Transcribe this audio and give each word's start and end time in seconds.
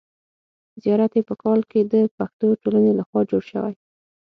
زیارت 0.83 1.11
یې 1.17 1.21
په 1.29 1.35
کال 1.43 1.59
کې 1.71 1.79
د 1.93 1.95
پښتو 2.17 2.47
ټولنې 2.61 2.91
له 2.99 3.03
خوا 3.07 3.21
جوړ 3.29 3.43
شوی. 3.51 3.73